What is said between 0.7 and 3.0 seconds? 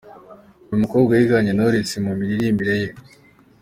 mukobwa yiganye Knowless mu miririmbire ye.